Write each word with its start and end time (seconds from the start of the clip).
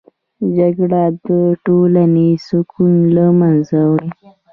جګړه 0.57 1.03
د 1.27 1.29
ټولنې 1.65 2.29
سکون 2.47 2.93
له 3.15 3.25
منځه 3.39 3.79
وړي 3.89 4.09